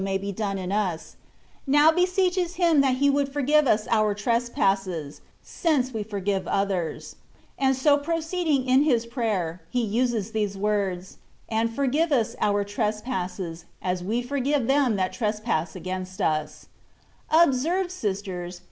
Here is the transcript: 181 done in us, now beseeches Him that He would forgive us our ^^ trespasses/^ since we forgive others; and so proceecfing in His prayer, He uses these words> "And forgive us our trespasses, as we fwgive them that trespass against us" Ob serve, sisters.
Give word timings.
181 0.01 0.33
done 0.33 0.57
in 0.57 0.71
us, 0.71 1.15
now 1.67 1.91
beseeches 1.91 2.55
Him 2.55 2.81
that 2.81 2.95
He 2.97 3.07
would 3.07 3.29
forgive 3.31 3.67
us 3.67 3.87
our 3.91 4.15
^^ 4.15 4.17
trespasses/^ 4.17 5.21
since 5.43 5.93
we 5.93 6.01
forgive 6.01 6.47
others; 6.47 7.17
and 7.55 7.75
so 7.75 7.99
proceecfing 7.99 8.65
in 8.65 8.81
His 8.81 9.05
prayer, 9.05 9.61
He 9.69 9.85
uses 9.85 10.31
these 10.31 10.57
words> 10.57 11.19
"And 11.49 11.71
forgive 11.71 12.11
us 12.11 12.35
our 12.41 12.63
trespasses, 12.63 13.65
as 13.79 14.03
we 14.03 14.23
fwgive 14.23 14.65
them 14.65 14.95
that 14.95 15.13
trespass 15.13 15.75
against 15.75 16.19
us" 16.19 16.69
Ob 17.29 17.53
serve, 17.53 17.91
sisters. 17.91 18.59